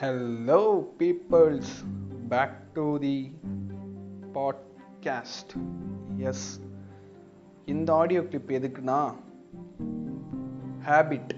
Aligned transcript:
Hello 0.00 0.86
peoples 0.98 1.72
back 2.28 2.72
to 2.72 2.98
the 2.98 3.38
podcast 4.34 5.52
yes 6.16 6.60
இந்த 7.64 7.94
audio 7.94 8.22
clip 8.22 8.64
எதுக்குன்னா 8.64 9.14
habit 10.86 11.30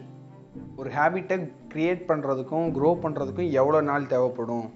ஒரு 0.77 0.91
ஹேபிட்டை 0.91 1.53
க்ரியேட் 1.75 2.03
பண்ணுறதுக்கும் 2.09 2.71
க்ரோ 2.71 2.97
பண்ணுறதுக்கும் 3.03 3.51
எவ்வளோ 3.51 3.81
நாள் 3.81 4.07
தேவைப்படும்? 4.07 4.73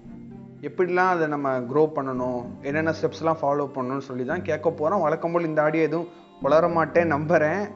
எப்படிலாம் 0.61 1.09
அதை 1.09 1.27
நம்ம 1.27 1.59
க்ரோ 1.59 1.89
பண்ணணும்? 1.95 2.45
என்னென்ன 2.61 2.93
ஸ்டெப்ஸ்லாம் 3.01 3.37
ஃபாலோ 3.41 3.69
பண்ணணும்னு 3.75 4.07
சொல்லி 4.09 4.25
தான் 4.25 4.41
கேட்க 4.41 4.69
போகிறோம் 4.71 5.01
வழக்கம் 5.01 5.31
போல் 5.31 5.45
இந்த 5.45 5.61
ஆடியோ 5.61 5.83
எதுவும் 5.83 6.07
வளர 6.41 6.67
மாட்டேன் 6.67 7.07
நம்புகிறேன் 7.07 7.67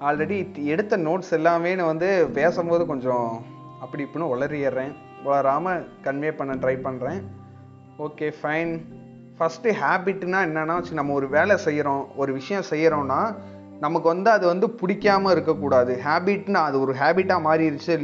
ஆல்ரெடி 0.00 0.64
எடுத்த 0.64 0.96
நோட்ஸ் 0.96 1.30
எல்லாமே 1.30 1.74
நான் 1.74 1.86
வந்து 1.86 2.28
பேசும்போது 2.32 2.86
கொஞ்சம் 2.86 3.42
அப்படி 3.80 4.04
இப்படின்னு 4.04 4.34
உளறிடுறேன். 4.36 4.92
வளராமல் 5.26 5.86
கன்வே 6.04 6.30
பண்ண 6.38 6.52
ட்ரை 6.62 6.76
பண்ணுறேன் 6.86 7.20
ஓகே 8.06 8.28
ஃபைன் 8.38 8.72
ஃபஸ்ட்டு 9.36 9.74
ஹேபிட்னா 9.82 10.40
என்னென்னா 10.46 10.74
வச்சு 10.78 11.00
நம்ம 11.00 11.14
ஒரு 11.18 11.26
வேலை 11.36 11.54
செய்கிறோம் 11.66 12.02
ஒரு 12.22 12.30
விஷயம் 12.38 12.68
செய்கிறோன்னா 12.70 13.20
நமக்கு 13.84 14.08
வந்து 14.12 14.30
அது 14.36 14.44
வந்து 14.50 14.66
பிடிக்காம 14.80 15.30
இருக்கக்கூடாது. 15.34 15.92
ஹேபிட்னா 16.06 16.60
அது 16.68 16.76
ஒரு 16.84 16.92
ஹேபிட்டாக 17.00 17.46
மாறிடுச்சு 17.46 17.94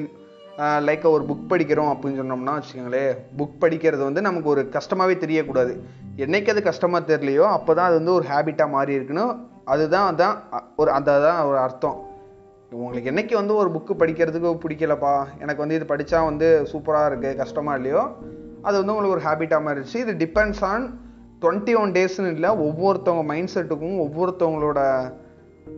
லைக் 0.87 1.05
ஒரு 1.17 1.25
புக் 1.29 1.51
படிக்கிறோம் 1.51 1.91
அப்படின்னு 1.93 2.21
சொன்னோம்னா 2.21 2.55
வச்சுக்கோங்களேன் 2.57 3.13
புக் 3.39 3.61
படிக்கிறது 3.65 4.03
வந்து 4.09 4.23
நமக்கு 4.29 4.49
ஒரு 4.55 4.63
கஷ்டமாகவே 4.77 5.15
தெரியக்கூடாது. 5.25 5.73
என்னைக்கு 6.25 6.53
அது 6.55 6.63
கஷ்டமாக 6.71 7.09
தெரியலையோ 7.11 7.45
அப்போ 7.57 7.71
தான் 7.79 7.89
அது 7.91 7.99
வந்து 8.01 8.17
ஒரு 8.19 8.27
ஹேபிட்டாக 8.33 8.75
மாறி 8.77 8.99
இருக்குன்னு 8.99 9.27
அதுதான் 9.75 10.09
அதான் 10.13 10.37
ஒரு 10.83 10.91
அந்த 10.97 11.19
தான் 11.27 11.41
ஒரு 11.51 11.59
அர்த்தம். 11.67 11.99
உங்களுக்கு 12.71 13.11
என்னைக்கு 13.11 13.35
வந்து 13.35 13.55
ஒரு 13.55 13.71
புக்கு 13.71 13.93
படிக்கிறதுக்கு 13.93 14.59
பிடிக்கலப்பா? 14.65 15.27
எனக்கு 15.39 15.57
வந்து 15.57 15.75
இது 15.75 15.85
படித்தா 15.85 16.25
வந்து 16.25 16.69
சூப்பராக 16.73 17.11
இருக்குது 17.11 17.37
கஷ்டமாக 17.37 17.77
இல்லையோ? 17.77 18.09
அது 18.63 18.85
வந்து 18.85 18.95
உங்களுக்கு 18.95 19.17
ஒரு 19.17 19.21
ஹேபிட்டாக 19.21 19.67
மாறிடுச்சு. 19.67 19.97
இது 19.97 20.13
டிபெண்ட்ஸ் 20.13 20.61
ஆன் 20.61 21.01
டுவெண்ட்டி 21.41 21.79
ஒன் 21.79 21.93
டேஸ்னு 21.93 22.31
இல்லை 22.31 22.51
ஒவ்வொருத்தவங்க 22.51 23.25
மைண்ட் 23.25 23.51
செட்டுக்கும் 23.55 23.99
ஒவ்வொருத்தவங்களோட 23.99 25.13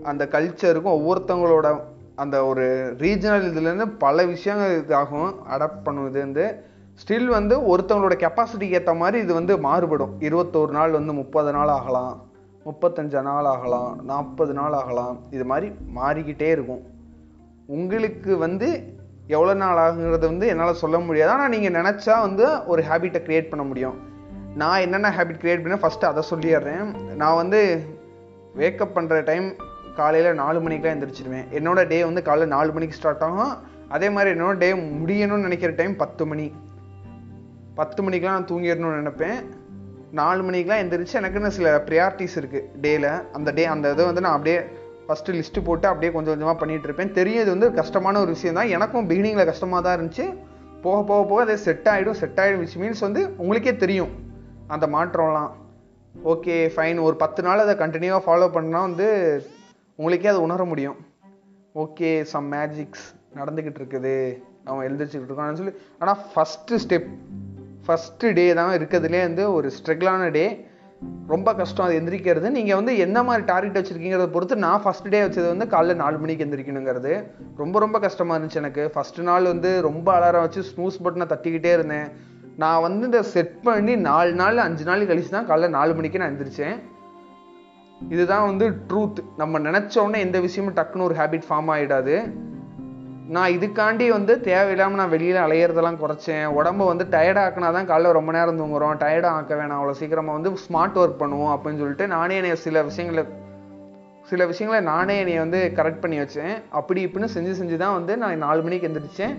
அந்த 0.02 0.28
கல்ச்சருக்கும் 0.30 0.96
ஒவ்வொருத்தவங்களோட 0.98 1.80
அந்த 2.16 2.44
ஒரு 2.44 2.94
ரீஜனல் 2.98 3.46
இதுலேருந்து 3.50 3.94
பல 3.98 4.24
விஷயங்கள் 4.24 4.84
இதாகும் 4.84 5.34
அடாப்ட் 5.50 5.84
பண்ணுவது 5.84 6.20
வந்து. 6.20 6.68
ஸ்டில் 7.06 7.26
வந்து 7.26 7.76
ஒருத்தவங்களோட 7.76 8.26
கெப்பாசிட்டிக்கு 8.26 8.72
ஏற்ற 8.72 8.94
மாதிரி 8.94 9.22
இது 9.22 9.34
வந்து 9.34 9.58
மாறுபடும். 9.58 10.20
இருபத்தோரு 10.20 10.68
நாள் 10.68 10.90
வந்து 10.90 11.12
முப்பது 11.12 11.52
நாள் 11.52 11.68
ஆகலாம். 11.68 12.29
முப்பத்தஞ்சு 12.64 13.20
நாள் 13.28 13.48
ஆகலாம் 13.54 13.92
நாற்பது 14.10 14.52
நாள் 14.58 14.74
ஆகலாம் 14.80 15.14
இது 15.36 15.44
மாதிரி 15.50 15.68
மாறிக்கிட்டே 15.98 16.48
இருக்கும். 16.56 16.82
உங்களுக்கு 17.76 18.32
வந்து 18.46 18.68
எவ்வளோ 19.36 19.54
நாள் 19.62 19.80
ஆகுங்கிறது 19.84 20.26
வந்து 20.32 20.46
என்னால் 20.52 20.80
சொல்ல 20.82 20.98
முடியாது. 20.98 21.32
ஆனால் 21.34 21.52
நீங்கள் 21.54 21.76
நினச்சா 21.78 22.14
வந்து 22.26 22.44
ஒரு 22.72 22.82
ஹேபிட்டை 22.88 23.20
க்ரியேட் 23.26 23.50
பண்ண 23.50 23.64
முடியும். 23.70 23.96
நான் 24.60 24.82
என்னென்ன 24.84 25.10
ஹேபிட் 25.16 25.40
க்ரியேட் 25.42 25.64
பண்ண 25.64 25.76
ஃபஸ்ட்டு 25.82 26.10
அதை 26.10 26.22
சொல்லிடுறேன். 26.30 26.86
நான் 27.22 27.40
வந்து 27.42 27.60
வேக்கப் 28.60 28.96
பண்ணுற 28.96 29.18
டைம் 29.30 29.46
காலையில் 29.98 30.38
நாலு 30.40 30.58
மணிக்கெலாம் 30.64 30.94
எழுந்திரிச்சிருவேன் 30.94 31.46
என்னோட 31.58 31.80
டே 31.92 31.98
வந்து 32.08 32.22
காலையில் 32.28 32.54
நாலு 32.56 32.70
மணிக்கு 32.72 32.98
ஸ்டார்ட் 32.98 33.24
ஆகும். 33.26 33.54
அதே 33.94 34.08
மாதிரி 34.16 34.30
என்னோட 34.36 34.56
டே 34.64 34.70
முடியணும்னு 35.00 35.46
நினைக்கிற 35.48 35.72
டைம் 35.80 35.94
பத்து 36.02 36.22
மணி. 36.26 36.46
பத்து 37.78 38.00
மணிக்கெலாம் 38.06 38.36
நான் 38.36 38.50
தூங்கிடணும்னு 38.50 39.00
நினைப்பேன். 39.02 39.38
நாலு 40.18 40.40
மணிக்கெலாம் 40.46 40.80
எந்திரிச்சு 40.82 41.16
எனக்குன்னு 41.20 41.50
சில 41.56 41.68
ப்ரியாரிட்டிஸ் 41.88 42.36
இருக்குது 42.40 42.68
டேயில் 42.84 43.10
அந்த 43.36 43.48
டே 43.58 43.64
அந்த 43.74 43.92
இதை 43.94 44.04
வந்து 44.10 44.22
நான் 44.26 44.36
அப்படியே 44.36 44.58
ஃபஸ்ட்டு 45.06 45.34
லிஸ்ட்டு 45.36 45.64
போட்டு 45.68 45.86
அப்படியே 45.90 46.10
கொஞ்சம் 46.14 46.32
கொஞ்சமாக 46.34 46.56
பண்ணிகிட்டு 46.60 46.88
இருப்பேன். 46.88 47.12
தெரியும் 47.18 47.42
இது 47.44 47.52
வந்து 47.54 47.68
கஷ்டமான 47.78 48.20
ஒரு 48.24 48.32
விஷயம் 48.36 48.58
தான். 48.58 48.72
எனக்கும் 48.76 49.08
பிகினிங்கில் 49.10 49.50
கஷ்டமாக 49.50 49.82
தான் 49.86 49.96
இருந்துச்சு. 49.98 50.26
போக 50.84 50.98
போக 51.10 51.22
போக 51.30 51.40
அது 51.46 51.56
செட் 51.66 51.88
ஆகிடும் 51.92 52.18
செட் 52.22 52.40
ஆகிடும் 52.42 52.62
விச் 52.64 52.76
மீன்ஸ் 52.82 53.04
வந்து 53.06 53.22
உங்களுக்கே 53.42 53.74
தெரியும் 53.84 54.12
அந்த 54.74 54.86
மாற்றம்லாம். 54.96 55.50
ஓகே 56.32 56.56
ஃபைன் 56.74 57.00
ஒரு 57.06 57.16
பத்து 57.22 57.40
நாள் 57.46 57.64
அதை 57.64 57.74
கண்டினியூவாக 57.82 58.22
ஃபாலோ 58.26 58.48
பண்ணால் 58.56 58.86
வந்து 58.88 59.08
உங்களுக்கே 59.98 60.30
அதை 60.32 60.42
உணர 60.48 60.64
முடியும். 60.72 60.98
ஓகே 61.84 62.10
சம் 62.32 62.48
மேஜிக்ஸ் 62.56 63.06
நடந்துக்கிட்டு 63.38 63.80
இருக்குது. 63.82 64.14
அவன் 64.68 64.86
எழுந்திரிச்சிக்கிட்டு 64.86 65.32
இருக்கான்னு 65.32 65.60
சொல்லி. 65.60 65.74
ஆனால் 66.02 66.18
ஃபஸ்ட்டு 66.32 66.80
ஸ்டெப் 66.84 67.10
ஃபஸ்ட்டு 67.90 68.32
டே 68.32 68.48
தான் 68.54 68.74
இருக்கிறதுலே 68.78 69.20
வந்து 69.28 69.44
ஒரு 69.52 69.70
ஸ்ட்ரகிளான 69.76 70.24
டே 70.30 70.44
ரொம்ப 71.26 71.48
கஷ்டம் 71.58 71.84
அது 71.84 71.94
எந்திரிக்கிறது. 71.98 72.48
நீங்கள் 72.56 72.78
வந்து 72.78 72.92
என்ன 73.04 73.18
மாதிரி 73.26 73.44
டார்கெட் 73.50 73.78
வச்சுருக்கீங்கிறத 73.78 74.26
பொறுத்து 74.32 74.56
நான் 74.64 74.82
ஃபஸ்ட் 74.84 75.08
டே 75.08 75.20
வச்சது 75.26 75.46
வந்து 75.52 75.66
காலைல 75.74 75.94
நாலு 76.00 76.16
மணிக்கு 76.18 76.44
எந்திரிக்கணுங்கிறது. 76.46 77.12
ரொம்ப 77.56 77.78
ரொம்ப 77.84 77.98
கஷ்டமாக 77.98 78.36
இருந்துச்சு 78.38 78.60
எனக்கு. 78.62 78.82
ஃபஸ்ட்டு 78.94 79.26
நாள் 79.28 79.50
வந்து 79.52 79.70
ரொம்ப 79.88 80.08
அலாரம் 80.16 80.44
வச்சு 80.46 80.62
ஸ்னூஸ் 80.70 81.00
பட்டனை 81.04 81.26
தட்டிக்கிட்டே 81.32 81.72
இருந்தேன். 81.78 82.08
நான் 82.56 82.82
வந்து 82.86 83.04
இந்த 83.10 83.22
செட் 83.34 83.56
பண்ணி 83.62 83.96
நாலு 84.08 84.32
நாள் 84.40 84.64
அஞ்சு 84.66 84.84
நாள் 84.88 85.08
கழிச்சு 85.10 85.32
தான் 85.36 85.48
காலைல 85.50 85.68
நாலு 85.78 85.94
மணிக்கு 85.98 86.20
நான் 86.22 86.32
எந்திரிச்சேன். 86.34 86.76
இதுதான் 88.14 88.46
வந்து 88.50 88.66
ட்ரூத் 88.90 89.18
நம்ம 89.36 89.58
நினச்ச 89.58 89.94
உடனே 90.04 90.20
எந்த 90.26 90.40
விஷயமும் 90.40 90.76
டக்குன்னு 90.80 91.08
ஒரு 91.08 91.16
ஹேபிட் 91.20 91.48
ஃபார்ம் 91.48 91.72
ஆகிடாது 91.76 92.14
நான் 93.34 93.54
இதுக்காண்டி 93.56 94.06
வந்து 94.14 94.32
தேவையில்லாமல் 94.46 95.00
நான் 95.00 95.12
வெளியில் 95.14 95.36
அலையிறதெல்லாம் 95.42 95.98
குறைச்சேன். 96.02 96.46
உடம்ப 96.58 96.86
வந்து 96.90 97.04
டயர்டாக்கினா 97.12 97.68
தான் 97.76 97.88
காலைல 97.90 98.12
ரொம்ப 98.16 98.30
நேரம் 98.36 98.58
தூங்குறோம். 98.60 98.94
டயர்டாக 99.02 99.36
ஆக்க 99.40 99.52
வேணாம் 99.60 99.78
அவ்வளோ 99.80 99.94
சீக்கிரமாக 99.98 100.36
வந்து 100.38 100.50
ஸ்மார்ட் 100.64 100.98
ஒர்க் 101.02 101.20
பண்ணுவோம் 101.20 101.52
அப்படின்னு 101.54 101.80
சொல்லிட்டு 101.82 102.06
நானே 102.14 102.36
என்னை 102.40 102.50
சில 102.64 102.82
விஷயங்களை 102.88 103.24
சில 104.30 104.46
விஷயங்களை 104.50 104.80
நானே 104.92 105.14
என்னை 105.22 105.36
வந்து 105.44 105.60
கரெக்ட் 105.78 106.02
பண்ணி 106.02 106.18
வச்சேன். 106.22 106.54
அப்படி 106.78 107.00
இப்படின்னு 107.06 107.28
செஞ்சு 107.36 107.52
செஞ்சு 107.60 107.76
தான் 107.82 107.96
வந்து 107.98 108.12
நான் 108.22 108.44
நாலு 108.46 108.60
மணிக்கு 108.66 108.88
எந்திரிச்சேன். 108.88 109.34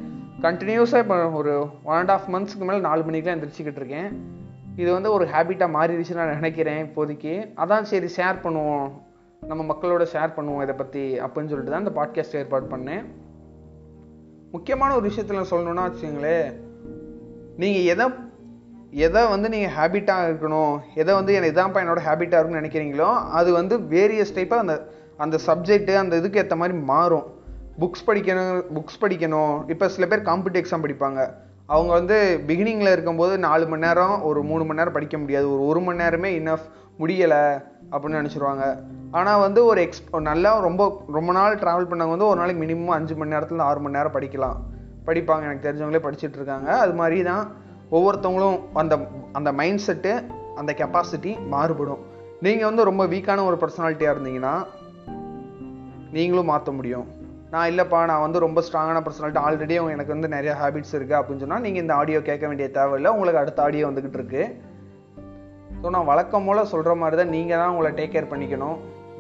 கண்டினியூஸாக 0.46 1.04
இப்போ 1.06 1.18
ஒரு 1.40 1.54
ஒன் 1.90 1.98
அண்ட் 2.00 2.14
ஆஃப் 2.16 2.30
மந்த்ஸ்க்கு 2.36 2.68
மேலே 2.70 2.82
நாலு 2.88 3.04
மணிக்கெலாம் 3.10 3.38
எந்திரிச்சிக்கிட்டு 3.38 3.82
இருக்கேன். 3.84 4.10
இது 4.82 4.90
வந்து 4.98 5.12
ஒரு 5.18 5.26
ஹேபிட்டாக 5.34 5.76
மாறிடுச்சுன்னு 5.78 6.22
நான் 6.22 6.40
நினைக்கிறேன் 6.42 6.82
இப்போதைக்கு. 6.88 7.34
அதான் 7.64 7.90
சரி 7.92 8.10
ஷேர் 8.18 8.40
பண்ணுவோம். 8.46 8.88
நம்ம 9.42 9.62
மக்களோட 9.74 10.06
ஷேர் 10.14 10.38
பண்ணுவோம் 10.38 10.64
இதை 10.68 10.76
பற்றி 10.84 11.04
அப்படின்னு 11.26 11.52
சொல்லிட்டு 11.54 11.76
தான் 11.76 11.86
இந்த 11.86 11.96
பாட்காஸ்ட் 12.00 12.40
ஏற்பாடு 12.42 12.68
பண்ணேன். 12.76 13.04
முக்கியமான 14.52 14.96
ஒரு 14.96 15.02
விஷயத்தில் 15.02 15.50
சொல்லணும்னா 15.52 15.92
வச்சுங்களேன் 15.92 16.54
நீங்கள் 17.58 17.82
எதை 17.82 18.08
எதை 18.92 19.28
வந்து 19.28 19.50
நீங்கள் 19.50 19.74
ஹேபிட்டாக 19.74 20.30
இருக்கணும் 20.30 20.80
எதை 20.96 21.14
வந்து 21.14 21.34
எனக்கு 21.34 21.62
இதான்ப்பா 21.62 21.84
என்னோட 21.84 22.00
ஹேபிட்டாக 22.08 22.40
இருக்குன்னு 22.40 22.60
நினைக்கிறீங்களோ 22.60 23.14
அது 23.30 23.54
வந்து 23.54 23.78
வேரியஸ் 23.78 24.36
டைப்பாக 24.36 24.64
அந்த 24.64 24.88
அந்த 25.18 25.38
சப்ஜெக்ட்டு 25.48 25.96
அந்த 25.96 26.16
இதுக்கு 26.16 26.40
ஏற்ற 26.40 26.56
மாதிரி 26.56 26.78
மாறும். 26.78 27.24
புக்ஸ் 27.80 28.08
படிக்கணும் 28.08 28.64
புக்ஸ் 28.76 29.02
படிக்கணும். 29.02 29.70
இப்போ 29.70 29.90
சில 29.90 30.08
பேர் 30.08 30.22
காம்படிட்டிவ் 30.22 30.64
எக்ஸாம் 30.64 30.84
படிப்பாங்க. 30.84 31.34
அவங்க 31.66 31.94
வந்து 31.94 32.40
பிகினிங்கில் 32.48 32.92
இருக்கும்போது 32.92 33.38
நாலு 33.38 33.68
மணி 33.68 33.86
நேரம் 33.86 34.24
ஒரு 34.24 34.44
மூணு 34.44 34.64
மணி 34.64 34.78
நேரம் 34.78 34.94
படிக்க 34.94 35.18
முடியாது. 35.18 35.54
ஒரு 35.54 35.66
ஒரு 35.66 35.80
மணி 35.80 35.98
நேரமே 35.98 36.40
இன்னஃப் 36.40 36.68
முடியலை. 37.00 37.64
அப்படின்னு 37.92 38.20
நினச்சிருவாங்க. 38.22 38.66
ஆனால் 39.20 39.40
வந்து 39.40 39.66
ஒரு 39.66 39.80
எக்ஸ் 39.82 40.04
நல்லா 40.30 40.52
ரொம்ப 40.68 40.84
ரொம்ப 41.18 41.32
நாள் 41.38 41.58
ட்ராவல் 41.64 41.90
பண்ணவங்க 41.92 42.16
வந்து 42.16 42.30
ஒரு 42.32 42.40
நாளைக்கு 42.42 42.64
மினிமம் 42.66 42.96
அஞ்சு 42.98 43.16
மணி 43.16 43.34
நேரத்தில் 43.36 43.66
ஆறு 43.70 43.80
மணி 43.86 43.98
நேரம் 43.98 44.16
படிக்கலாம். 44.18 44.60
படிப்பாங்க. 45.08 45.44
எனக்கு 45.50 45.66
தெரிஞ்சவங்களே 45.68 46.04
படிச்சுட்டு 46.08 46.40
இருக்காங்க. 46.40 46.70
அது 46.84 46.94
மாதிரி 46.94 47.20
தான் 47.24 47.44
ஒவ்வொருத்தவங்களும் 47.98 48.60
அந்த 48.82 48.98
அந்த 49.40 49.52
மைண்ட் 49.62 49.86
செட்டு 49.88 50.14
அந்த 50.56 50.72
கெப்பாசிட்டி 50.78 51.32
மாறுபடும். 51.54 52.02
நீங்கள் 52.46 52.70
வந்து 52.70 52.84
ரொம்ப 52.90 53.04
வீக்கான 53.14 53.44
ஒரு 53.50 53.58
பர்சனாலிட்டியாக 53.64 54.16
இருந்தீங்கன்னா 54.16 54.54
நீங்களும் 56.18 56.50
மாற்ற 56.52 56.72
முடியும். 56.78 57.08
நான் 57.54 57.70
இல்லைப்பா 57.72 58.00
நான் 58.10 58.24
வந்து 58.26 58.40
ரொம்ப 58.44 58.60
ஸ்ட்ராங்கான 58.68 59.00
பர்சனாலிட்டி 59.06 59.40
ஆல்ரெடி 59.46 59.76
எனக்கு 59.96 60.14
வந்து 60.16 60.28
நிறைய 60.34 60.52
ஹேபிட்ஸ் 60.62 60.94
இருக்குது 60.98 61.20
அப்படின்னு 61.20 61.44
சொன்னால் 61.44 61.66
நீங்கள் 61.66 61.82
இந்த 61.82 61.94
ஆடியோ 62.02 62.20
கேட்க 62.30 62.46
வேண்டிய 62.48 62.68
தேவையில்லை. 62.78 63.12
உங்களுக்கு 63.16 63.42
அடுத்த 63.42 63.62
ஆடியோ 63.64 63.88
வந்துக்கிட்டு 63.90 64.20
இருக்குது 64.20 64.46
ஸோ 65.82 65.90
நான் 65.94 66.10
வழக்கம் 66.10 66.48
போல் 66.48 66.70
சொல்கிற 66.72 66.94
மாதிரி 67.02 67.16
தான் 67.20 67.32
நீங்கள் 67.36 67.60
தான் 67.62 67.72
உங்களை 67.74 67.90
டேக் 68.00 68.12
கேர் 68.16 68.32
பண்ணிக்கணும். 68.32 68.78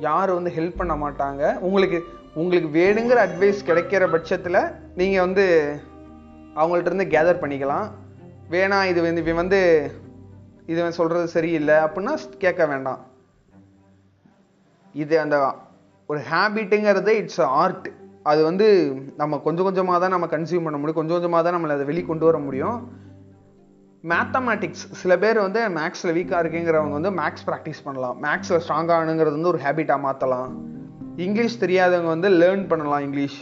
யாரும் 0.07 0.37
வந்து 0.39 0.51
ஹெல்ப் 0.57 0.79
பண்ண 0.81 0.93
மாட்டாங்க. 1.03 1.43
உங்களுக்கு 1.67 1.99
உங்களுக்கு 2.41 2.69
வேணுங்கிற 2.77 3.19
அட்வைஸ் 3.27 3.65
கிடைக்கிற 3.69 4.03
பட்சத்தில் 4.13 4.59
நீங்கள் 4.99 5.23
வந்து 5.25 5.45
அவங்கள்ட்ட 6.59 6.91
இருந்து 6.91 7.07
கேதர் 7.15 7.41
பண்ணிக்கலாம். 7.43 7.87
வேணாம் 8.53 8.89
இது 8.91 8.99
வந்து 9.07 9.23
இவன் 9.25 9.41
வந்து 9.43 9.59
இது 10.71 10.87
சொல்கிறது 10.99 11.27
சரியில்லை 11.35 11.77
அப்படின்னா 11.85 12.13
கேட்க 12.45 12.61
வேண்டாம். 12.71 13.01
இது 15.03 15.15
அந்த 15.23 15.35
ஒரு 16.09 16.21
ஹேபிட்டுங்கிறது 16.31 17.11
இட்ஸ் 17.21 17.43
ஆர்ட் 17.61 17.87
அது 18.31 18.41
வந்து 18.49 18.67
நம்ம 19.21 19.37
கொஞ்சம் 19.45 19.67
கொஞ்சமாக 19.67 19.99
தான் 20.03 20.13
நம்ம 20.15 20.27
கன்சியூம் 20.33 20.65
பண்ண 20.67 20.77
முடியும். 20.79 20.99
கொஞ்சம் 20.99 21.17
கொஞ்சமாக 21.17 21.41
தான் 21.45 21.55
நம்மளை 21.57 21.75
அதை 21.77 21.85
வெளி 21.91 22.01
கொண்டு 22.09 22.27
வர 22.29 22.39
முடியும். 22.47 22.77
மேத்தமேட்டிக்ஸ் 24.09 24.83
சில 24.99 25.17
பேர் 25.17 25.39
வந்து 25.39 25.59
மேக்ஸில் 25.69 26.13
வீக்காக 26.17 26.39
இருக்குங்கிறவங்க 26.43 26.89
வந்து 26.89 27.11
மேக்ஸ் 27.11 27.43
ப்ராக்டிஸ் 27.45 27.81
பண்ணலாம். 27.83 28.23
மேக்ஸில் 28.23 28.61
ஸ்ட்ராங்காகணுங்கிறது 28.67 29.35
வந்து 29.37 29.47
ஒரு 29.47 29.59
ஹேபிட்டாக 29.65 29.99
மாற்றலாம் 29.99 30.51
இங்கிலீஷ் 31.15 31.63
தெரியாதவங்க 31.63 32.05
வந்து 32.05 32.29
லேர்ன் 32.29 32.67
பண்ணலாம் 32.67 32.99
இங்கிலீஷ் 32.99 33.39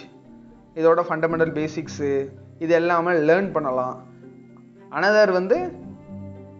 இதோட 0.75 1.01
ஃபண்டமெண்டல் 1.09 1.53
பேசிக்ஸு 1.59 2.29
இது 2.59 2.73
எல்லாமே 2.73 3.11
லேர்ன் 3.11 3.51
பண்ணலாம். 3.51 3.95
அனதர் 4.91 5.31
வந்து 5.31 5.57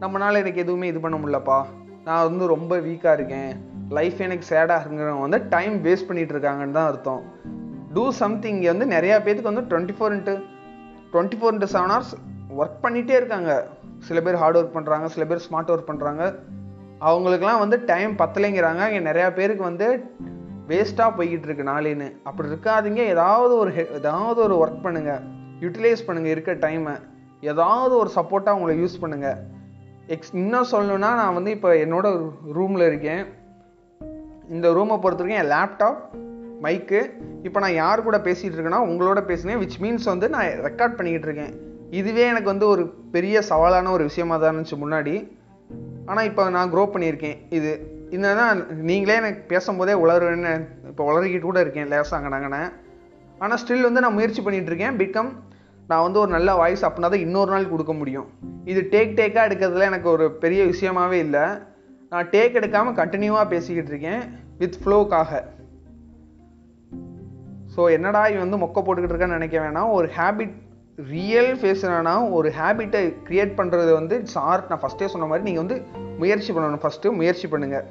நம்மளால் 0.01 0.39
எனக்கு 0.41 0.61
எதுவுமே 0.61 0.87
இது 0.87 0.99
பண்ண 0.99 1.17
முடியலப்பா. 1.17 1.65
நான் 2.05 2.23
வந்து 2.23 2.47
ரொம்ப 2.47 2.77
வீக்காக 2.77 3.13
இருக்கேன். 3.13 3.51
லைஃப் 3.89 4.19
எனக்கு 4.19 4.55
சேடாக 4.55 4.79
இருக்குங்கிறவங்க 4.81 5.19
வந்து 5.19 5.47
டைம் 5.47 5.83
வேஸ்ட் 5.83 6.09
பண்ணிகிட்டு 6.09 6.35
இருக்காங்கன்னு 6.35 6.71
தான் 6.71 6.89
அர்த்தம். 6.91 7.23
டூ 7.93 8.11
சம்திங் 8.11 8.55
இங்கே 8.55 8.71
வந்து 8.73 8.85
நிறையா 8.95 9.17
பேத்துக்கு 9.25 9.51
வந்து 9.51 9.67
twenty 9.71 9.95
four 9.97 10.15
into 10.17 10.35
twenty 11.13 11.37
four 11.39 11.53
into 11.55 11.71
seven 11.75 11.93
hours 11.95 12.15
work 12.57 12.79
பண்ணிகிட்டே 12.85 13.15
இருக்காங்க. 13.21 13.67
சில 13.99 14.21
பேர் 14.21 14.35
ஹார்ட் 14.35 14.57
ஒர்க் 14.57 14.77
பண்ணுறாங்க 14.77 15.05
சில 15.05 15.25
பேர் 15.25 15.47
ஸ்மார்ட் 15.51 15.67
ஒர்க் 15.67 15.87
பண்ணுறாங்க 15.87 16.35
அவங்களுக்குலாம் 17.01 17.59
வந்து 17.59 17.85
டைம் 17.85 18.15
பத்தலைங்கிறாங்க. 18.15 18.87
இங்கே 18.87 19.11
நிறையா 19.11 19.33
பேருக்கு 19.33 19.63
வந்து 19.63 20.03
வேஸ்ட்டாக 20.67 21.13
போய்கிட்டு 21.17 21.43
இருக்கு 21.43 21.63
நாளேன்னு. 21.63 22.13
அப்படி 22.23 22.49
இருக்காதீங்க. 22.49 22.95
ஏதாவது 22.95 23.55
ஒரு 23.55 23.71
ஹெ- 23.71 23.91
ஏதாவது 23.91 24.41
ஒரு 24.41 24.71
ஒர்க் 24.71 24.85
பண்ணுங்கள் 24.85 25.21
யூட்டிலைஸ் 25.59 25.97
பண்ணுங்கள் 26.07 26.25
இருக்க 26.25 26.53
டைமை 26.53 26.99
ஏதாவது 27.41 27.97
ஒரு 27.97 28.09
சப்போர்ட்டாக 28.15 28.49
உங்களை 28.49 28.83
யூஸ் 28.83 29.03
பண்ணுங்கள் 29.03 29.37
எக்ஸ் 30.07 30.33
இன்னும் 30.33 30.65
சொல்லணும்னா 30.71 30.97
நான் 30.97 31.33
வந்து 31.33 31.51
இப்போ 31.51 31.73
என்னோட 31.73 32.31
ரூமில் 32.53 32.87
இருக்கேன். 32.87 33.25
இந்த 34.49 34.71
ரூமை 34.71 34.99
பொறுத்த 34.99 35.23
வரைக்கும் 35.23 35.49
என் 35.49 35.57
லேப்டாப் 35.57 35.97
மைக்கு 36.61 37.09
இப்போ 37.43 37.59
நான் 37.59 37.73
யார் 37.73 38.03
கூட 38.03 38.17
பேசிகிட்டு 38.17 38.55
இருக்கேன்னா 38.55 38.81
உங்களோட 38.83 39.21
பேசினேன். 39.21 39.57
விச் 39.57 39.83
மீன்ஸ் 39.83 40.03
வந்து 40.03 40.29
நான் 40.29 40.45
ரெக்கார்ட் 40.45 40.95
பண்ணிக்கிட்டு 40.95 41.33
இருக்கேன் 41.33 41.68
இதுவே 41.97 42.23
எனக்கு 42.31 42.51
வந்து 42.53 42.67
ஒரு 42.73 42.83
பெரிய 43.15 43.41
சவாலான 43.49 43.91
ஒரு 43.91 44.03
விஷயமா 44.09 44.35
தான் 44.37 44.51
இருந்துச்சு 44.53 44.77
முன்னாடி. 44.81 45.13
ஆனால் 46.09 46.27
இப்போ 46.29 46.43
நான் 46.55 46.71
க்ரோ 46.73 46.83
பண்ணியிருக்கேன். 46.93 47.37
இது 47.57 47.71
என்னன்னா 48.15 48.45
நீங்களே 48.89 49.15
எனக்கு 49.21 49.41
பேசும்போதே 49.53 49.95
உளருன்னு 50.03 50.53
இப்போ 50.91 51.03
உளறிக்கிட்டு 51.09 51.47
கூட 51.49 51.59
இருக்கேன் 51.65 51.89
லேசாங்க 51.93 52.29
நாங்கண்ணே 52.33 52.61
ஆனால் 53.43 53.59
ஸ்டில் 53.61 53.87
வந்து 53.87 54.03
நான் 54.03 54.17
முயற்சி 54.17 54.41
பண்ணிகிட்டு 54.41 54.71
இருக்கேன் 54.71 54.97
பிகம் 55.01 55.31
நான் 55.89 56.05
வந்து 56.05 56.19
ஒரு 56.23 56.31
நல்ல 56.35 56.49
வாய்ஸ் 56.61 56.85
அப்படின்னா 56.85 57.09
தான் 57.13 57.25
இன்னொரு 57.25 57.51
நாள் 57.53 57.71
கொடுக்க 57.73 57.93
முடியும். 57.99 58.27
இது 58.71 58.81
டேக் 58.93 59.13
டேக்காக 59.19 59.47
எடுக்கிறதுல 59.49 59.87
எனக்கு 59.91 60.09
ஒரு 60.15 60.25
பெரிய 60.43 60.61
விஷயமாவே 60.71 61.19
இல்லை. 61.25 61.45
நான் 62.11 62.29
டேக் 62.33 62.57
எடுக்காமல் 62.59 62.97
கண்டினியூவாக 62.99 63.47
பேசிக்கிட்டு 63.53 63.91
இருக்கேன். 63.93 64.21
வித் 64.61 64.79
ஃப்ளோக்காக 64.83 65.41
ஸோ 67.75 67.81
என்னடா 67.95 68.21
இவன் 68.31 68.45
வந்து 68.45 68.61
மொக்க 68.65 68.79
போட்டுக்கிட்டு 68.83 69.15
இருக்கான்னு 69.15 69.39
நினைக்க 69.39 69.57
வேணாம். 69.65 69.91
ஒரு 69.97 70.07
ஹேபிட் 70.17 70.55
ரியல் 71.13 71.51
ஃபேஸ் 71.59 71.83
என்னன்னா 71.87 72.13
ஒரு 72.37 72.47
ஹேபிட்டை 72.57 73.01
க்ரியேட் 73.27 73.53
பண்ணுறது 73.59 73.91
வந்து 73.99 74.15
இட்ஸ் 74.21 74.39
ஆர்ட் 74.49 74.69
நான் 74.71 74.81
ஃபஸ்ட்டே 74.81 75.07
சொன்ன 75.13 75.27
மாதிரி 75.31 75.45
நீங்கள் 75.47 75.63
வந்து 75.63 75.77
முயற்சி 76.21 76.51
பண்ணணும். 76.55 76.81
ஃபஸ்ட்டு 76.83 77.13
முயற்சி 77.19 77.47
பண்ணுங்கள் 77.53 77.85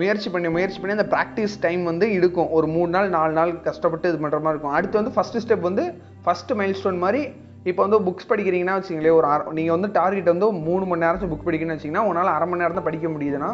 முயற்சி 0.00 0.28
பண்ணி 0.32 0.48
முயற்சி 0.54 0.78
பண்ணி 0.80 0.94
அந்த 0.96 1.08
ப்ராக்டிஸ் 1.12 1.54
டைம் 1.64 1.82
வந்து 1.90 2.06
இருக்கும் 2.18 2.48
ஒரு 2.56 2.66
மூணு 2.76 2.90
நாள் 2.94 3.08
நாலு 3.16 3.32
நாள் 3.38 3.52
கஷ்டப்பட்டு 3.66 4.10
இது 4.10 4.18
பண்ணுற 4.22 4.38
மாதிரி 4.44 4.54
இருக்கும். 4.54 4.76
அடுத்து 4.78 5.00
வந்து 5.00 5.12
ஃபஸ்ட்டு 5.16 5.42
ஸ்டெப் 5.44 5.66
வந்து 5.68 5.84
ஃபஸ்ட்டு 6.24 6.56
மைல் 6.60 6.76
ஸ்டோன் 6.80 7.02
மாதிரி 7.04 7.22
இப்போ 7.70 7.80
வந்து 7.86 7.98
புக்ஸ் 8.06 8.28
படிக்கிறீங்கன்னா 8.30 8.74
வச்சுங்களேன் 8.78 9.16
ஒரு 9.18 9.26
அரை 9.34 9.44
நீங்கள் 9.58 9.76
வந்து 9.76 9.88
டார்கெட் 9.98 10.32
வந்து 10.32 10.48
மூணு 10.68 10.84
மணி 10.90 11.04
நேரம் 11.04 11.30
புக் 11.32 11.46
படிக்கணும்னு 11.48 11.76
வச்சிங்கன்னா 11.76 12.04
உங்களால் 12.06 12.34
அரை 12.36 12.48
மணி 12.50 12.62
நேரம் 12.62 12.78
தான் 12.78 12.88
படிக்க 12.88 13.08
முடியுதுன்னா 13.14 13.50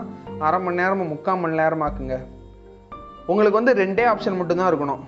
அரை 0.48 0.60
மணி 0.64 0.80
நேரம் 0.82 1.10
முக்கால் 1.14 1.40
மணி 1.42 1.60
நேரம் 1.62 1.84
ஆக்குங்க 1.88 2.16
உங்களுக்கு 3.32 3.60
வந்து 3.60 3.74
ரெண்டே 3.82 4.06
ஆப்ஷன் 4.12 4.38
மட்டும்தான் 4.40 4.70
இருக்கணும். 4.72 5.02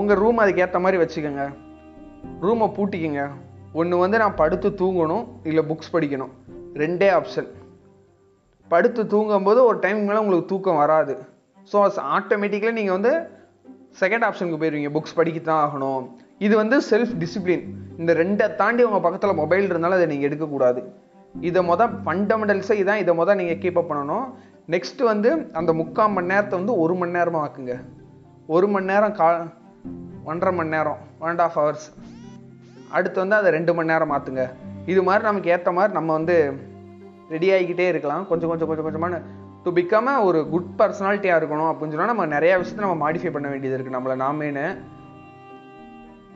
உங்கள் 0.00 0.20
ரூம் 0.22 0.42
அதுக்கேற்ற 0.44 0.80
மாதிரி 0.86 1.00
வச்சுக்கோங்க. 1.02 1.44
ரூமை 2.44 2.68
பூட்டிக்கிங்க. 2.76 3.22
ஒன்று 3.80 4.02
வந்து 4.04 4.16
நான் 4.22 4.38
படுத்து 4.40 4.68
தூங்கணும் 4.80 5.26
இல்லை 5.50 5.62
புக்ஸ் 5.70 5.92
படிக்கணும். 5.94 6.32
ரெண்டே 6.82 7.08
ஆப்ஷன் 7.18 7.48
படுத்து 8.72 9.02
தூங்கும்போது 9.12 9.60
ஒரு 9.68 9.78
டைம் 9.84 10.00
மேலே 10.08 10.20
உங்களுக்கு 10.24 10.50
தூக்கம் 10.52 10.80
வராது. 10.82 11.14
ஸோ 11.70 11.78
ஆட்டோமேட்டிக்கலாக 12.18 12.78
நீங்கள் 12.80 12.96
வந்து 12.98 13.12
செகண்ட் 14.00 14.24
ஆப்ஷனுக்கு 14.26 14.60
போயிடுவீங்க 14.60 14.90
புக்ஸ் 14.96 15.16
படிக்க 15.18 15.38
தான் 15.40 15.62
ஆகணும். 15.64 16.04
இது 16.46 16.54
வந்து 16.60 16.76
செல்ஃப் 16.90 17.14
டிசிப்ளின் 17.22 17.64
இந்த 18.00 18.12
ரெண்டை 18.20 18.46
தாண்டி 18.60 18.82
உங்கள் 18.88 19.04
பக்கத்தில் 19.06 19.40
மொபைல் 19.40 19.68
இருந்தாலும் 19.70 19.98
அதை 19.98 20.06
நீங்கள் 20.12 20.28
எடுக்கக்கூடாது. 20.28 20.80
இதை 21.48 21.60
மொதல் 21.70 21.92
ஃபண்டமெண்டல்ஸே 22.04 22.76
இதான் 22.82 23.02
இதை 23.02 23.12
மொதல் 23.20 23.38
நீங்கள் 23.40 23.60
கீப் 23.62 23.78
அப் 23.80 23.90
பண்ணணும். 23.90 24.26
நெக்ஸ்ட் 24.74 25.02
வந்து 25.10 25.30
அந்த 25.60 25.70
முக்கால் 25.80 26.14
மணி 26.14 26.30
நேரத்தை 26.32 26.56
வந்து 26.60 26.74
ஒரு 26.84 26.94
மணி 27.00 27.16
நேரமாக 27.18 27.44
ஆக்குங்க. 27.46 27.76
ஒரு 28.54 28.66
மணி 28.72 28.90
நேரம் 28.92 29.14
கா 29.20 29.28
ஒன்றரை 30.30 30.52
மணி 30.58 30.74
நேரம் 30.76 30.98
ஒன் 31.22 31.30
அண்ட் 31.32 31.44
ஆஃப் 31.46 31.56
ஹவர்ஸ் 31.58 31.86
அடுத்து 32.96 33.18
வந்து 33.22 33.36
அதை 33.40 33.50
ரெண்டு 33.56 33.72
மணி 33.76 33.92
நேரம் 33.92 34.12
மாற்றுங்க 34.12 34.44
இது 34.92 35.00
மாதிரி 35.06 35.22
நமக்கு 35.28 35.52
ஏற்ற 35.54 35.70
மாதிரி 35.76 35.92
நம்ம 35.98 36.12
வந்து 36.18 36.36
ரெடி 37.34 37.48
ஆகிக்கிட்டே 37.56 37.86
இருக்கலாம். 37.92 38.24
கொஞ்சம் 38.30 38.50
கொஞ்சம் 38.50 38.68
கொஞ்சம் 38.70 38.86
கொஞ்சமான 38.86 39.20
டு 39.64 39.70
பிக்காம 39.76 40.14
ஒரு 40.28 40.38
குட் 40.52 40.72
பர்சனாலிட்டியாக 40.78 41.38
இருக்கணும் 41.40 41.70
அப்படின்னு 41.72 41.94
சொன்னால் 41.94 42.10
நம்ம 42.12 42.26
நிறையா 42.36 42.54
விஷயத்தை 42.62 42.82
நம்ம 42.84 42.96
மாடிஃபை 43.04 43.30
பண்ண 43.36 43.48
வேண்டியது 43.52 43.76
இருக்குது 43.76 43.96
நம்மளை 43.96 44.16
நாமேன்னு 44.24 44.64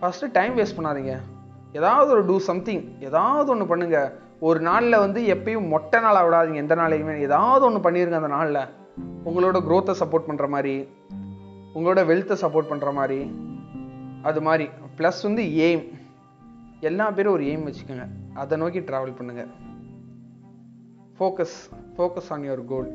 ஃபஸ்ட்டு 0.00 0.30
டைம் 0.36 0.54
வேஸ்ட் 0.58 0.78
பண்ணாதீங்க. 0.78 1.14
ஏதாவது 1.78 2.08
ஒரு 2.14 2.22
டூ 2.30 2.36
சம்திங் 2.48 2.82
ஏதாவது 3.08 3.50
ஒன்று 3.54 3.66
பண்ணுங்கள் 3.72 4.12
ஒரு 4.48 4.60
நாளில் 4.68 5.02
வந்து 5.04 5.20
எப்பயும் 5.34 5.68
மொட்டை 5.72 5.98
நாளாக 6.00 6.24
விடாதீங்க. 6.26 6.62
எந்த 6.64 6.74
நாளையுமே 6.74 7.14
ஏதாவது 7.28 7.62
ஒன்று 7.68 7.84
பண்ணிருங்க 7.86 8.20
அந்த 8.22 8.32
நாளில். 8.36 8.62
உங்களோட 9.28 9.58
க்ரோத்தை 9.68 9.94
சப்போர்ட் 10.02 10.28
பண்ணுற 10.28 10.48
மாதிரி 10.54 10.74
உங்களோட 11.76 12.00
வெல்த்தை 12.10 12.36
சப்போர்ட் 12.44 12.70
பண்ணுற 12.70 12.90
மாதிரி. 12.98 13.20
அது 14.22 14.40
மாதிரி. 14.48 14.66
ப்ளஸ் 14.98 15.20
வந்து 15.22 15.42
எய்ம் 15.66 15.84
எல்லா 16.80 17.10
பேரும் 17.10 17.32
ஒரு 17.32 17.44
எய்ம் 17.44 17.66
வச்சுக்கோங்க. 17.68 18.08
அதை 18.34 18.58
நோக்கி 18.58 18.80
ட்ராவல் 18.80 19.16
பண்ணுங்க. 19.16 19.44
Focus 21.18 21.58
focus 21.96 22.30
on 22.30 22.42
your 22.42 22.64
goal 22.64 22.90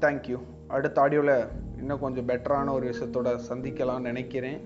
thank you 0.00 0.38
அடுத்த 0.68 1.00
ஆடியோவில் 1.02 1.48
இன்னும் 1.78 2.00
கொஞ்சம் 2.00 2.28
பெட்டரான 2.28 2.72
ஒரு 2.72 2.90
விஷயத்தோட 2.90 3.38
சந்திக்கலாம்னு 3.48 4.00
நினைக்கிறேன். 4.00 4.60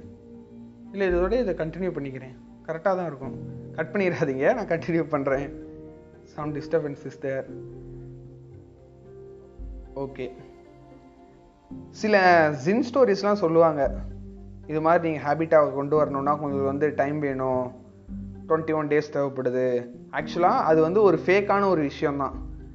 இல்லை 0.92 1.08
இதோட 1.08 1.32
இதை 1.40 1.54
கண்டினியூ 1.54 1.90
பண்ணிக்கிறேன். 1.96 2.34
கரெக்டாக 2.66 2.96
தான் 2.98 3.06
இருக்கும். 3.06 3.36
கட் 3.72 3.92
பண்ணிடாதீங்க. 3.92 4.54
நான் 4.54 4.66
கண்டினியூ 4.66 5.04
பண்ணுறேன் 5.14 5.52
some 6.24 6.54
disturbance 6.54 7.06
is 7.06 7.18
there 7.18 7.46
okay 9.94 10.30
சில 11.90 12.16
ஜின் 12.64 12.84
ஸ்டோரிஸ்லாம் 12.92 13.42
சொல்லுவாங்க. 13.44 14.00
இது 14.72 14.80
மாதிரி 14.84 15.04
நீங்கள் 15.06 15.24
ஹேபிட்டாக 15.24 15.72
கொண்டு 15.78 15.94
வரணும்னா 16.00 16.32
கொஞ்சம் 16.42 16.68
வந்து 16.70 16.86
டைம் 17.00 17.18
வேணும். 17.26 17.64
டுவெண்ட்டி 18.48 18.74
ஒன் 18.78 18.88
டேஸ் 18.92 19.10
தேவைப்படுது 19.14 19.66
ஆக்சுவலாக 20.18 20.66
அது 20.70 20.80
வந்து 20.86 21.00
ஒரு 21.08 21.18
ஃபேக்கான 21.24 21.68
ஒரு 21.72 21.82
விஷயந்தான் 21.90 22.34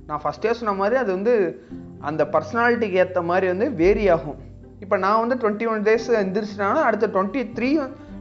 நான் 0.10 0.22
ஃபஸ்ட்டே 0.24 0.52
சொன்ன 0.60 0.74
மாதிரி 0.82 0.96
அது 1.04 1.12
வந்து 1.18 1.34
அந்த 2.10 2.24
பர்சனாலிட்டிக்கு 2.34 3.00
ஏற்ற 3.04 3.22
மாதிரி 3.30 3.48
வந்து 3.54 3.68
வேரி 3.82 4.06
ஆகும். 4.16 4.40
இப்போ 4.84 4.96
நான் 5.04 5.22
வந்து 5.22 5.38
டுவெண்ட்டி 5.42 5.68
ஒன் 5.74 5.84
டேஸ் 5.88 6.08
எந்திரிச்சிட்டாலும் 6.22 6.88
அடுத்த 6.90 7.10
twenty 7.16 7.44
three 7.58 7.70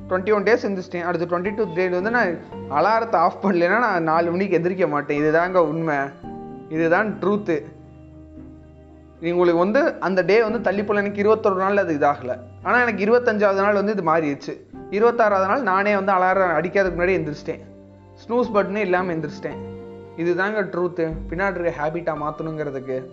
twenty 0.09 0.35
one 0.37 0.47
days 0.49 0.67
எந்திரிச்சிட்டேன். 0.69 1.07
அடுத்த 1.11 1.27
டுவெண்ட்டி 1.31 1.53
டூ 1.57 1.65
டே 1.79 1.87
வந்து 1.99 2.15
நான் 2.19 2.35
அலாரத்தை 2.79 3.19
ஆஃப் 3.27 3.41
பண்ணலைன்னா 3.47 3.79
நான் 3.87 4.09
நாலு 4.11 4.31
மணிக்கு 4.35 4.59
எந்திரிக்க 4.59 4.89
மாட்டேன். 4.95 5.21
இதுதாங்க 5.23 5.63
உண்மை. 5.73 5.99
இதுதான் 6.77 7.09
ட்ரூத்து 7.23 7.57
உங்களுக்கு 9.21 9.59
வந்து 9.59 9.95
அந்த 10.01 10.23
டே 10.23 10.43
வந்து 10.43 10.61
தள்ளி 10.61 10.85
போல 10.85 11.01
எனக்கு 11.01 11.21
இருபத்தொரு 11.21 11.55
நாள் 11.55 11.77
அது 11.77 11.99
இதாகல. 11.99 12.39
ஆனால் 12.63 12.89
எனக்கு 12.89 13.05
இருபத்தஞ்சாவது 13.05 13.55
நாள் 13.55 13.75
வந்து 13.75 13.93
இது 13.93 14.03
மாறிடுச்சு. 14.03 14.55
இருபத்தாறாவது 14.91 15.47
நாள் 15.47 15.63
நானே 15.63 15.95
வந்து 15.95 16.13
அலாரம் 16.13 16.57
அடிக்கிறதுக்கு 16.59 16.99
முன்னாடி 16.99 17.17
எந்திரிச்சிட்டேன். 17.21 17.61
ஸ்னூஸ் 18.27 18.53
பட்டனே 18.55 18.77
இல்லாமல் 18.77 19.17
எந்திரிச்சிட்டேன். 19.17 19.59
இதுதாங்க 20.17 20.61
ட்ரூத்து 20.73 21.13
பின்னாடி 21.29 21.61
இருக்க 21.61 21.89
ஹேபிட்டாக 21.89 22.23
மாற்றணுங்கிறதுக்கு 22.23 23.07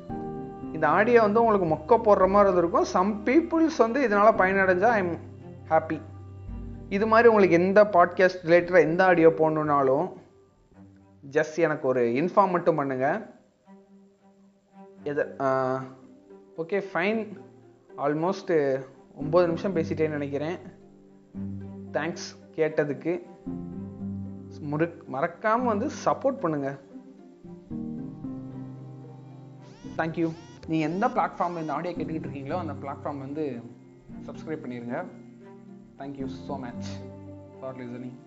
இந்த 0.74 0.88
ஆடியோ 0.88 1.22
வந்து 1.22 1.44
உங்களுக்கு 1.46 1.68
மொக்க 1.68 2.00
போடுற 2.00 2.30
மாதிரி 2.30 2.58
இருக்கும். 2.58 2.84
சம் 2.84 3.22
பீப்புள்ஸ் 3.26 3.78
வந்து 3.78 4.04
இதனால் 4.04 4.34
பயனடைஞ்சால் 4.34 4.98
ஐம் 5.02 5.18
ஹாப்பி 5.70 6.00
இது 6.90 7.08
மாதிரி 7.08 7.30
உங்களுக்கு 7.30 7.56
எந்த 7.56 7.84
பாட்காஸ்ட் 7.84 8.46
ரிலேட்டடாக 8.46 8.80
எந்த 8.80 9.06
ஆடியோ 9.06 9.30
போடணுன்னாலும் 9.30 10.12
ஜஸ்ட் 11.32 11.56
எனக்கு 11.56 11.88
ஒரு 11.88 12.02
இன்ஃபார்ம் 12.04 12.50
மட்டும் 12.50 12.80
பண்ணுங்கள் 12.80 13.26
எது 15.04 15.24
ஓகே 16.62 16.80
ஃபைன் 16.92 17.22
ஆல்மோஸ்ட்டு 18.06 18.56
ஒம்பது 19.22 19.46
நிமிஷம் 19.48 19.76
பேசிட்டேன்னு 19.76 20.18
நினைக்கிறேன். 20.18 20.58
தேங்க்ஸ் 21.92 22.28
கேட்டதுக்கு. 22.56 23.14
முறு 24.72 24.86
மறக்காமல் 25.08 25.72
வந்து 25.72 25.88
சப்போர்ட் 26.06 26.42
பண்ணுங்கள் 26.44 26.78
தேங்க்யூ 29.98 30.28
நீங்கள் 30.68 30.90
எந்த 30.90 31.06
பிளாட்ஃபார்மில் 31.16 31.64
இந்த 31.64 31.74
ஆடியோ 31.74 31.94
கேட்டுக்கிட்டு 31.96 32.28
இருக்கீங்களோ 32.28 32.60
அந்த 32.64 32.74
பிளாட்ஃபார்ம் 32.74 33.24
வந்து 33.26 33.46
சப்ஸ்கிரைப் 34.28 34.64
பண்ணிடுங்க 34.64 35.00
thank you 36.00 36.28
so 36.48 36.56
much 36.60 36.90
for 37.60 37.78
listening 37.78 38.18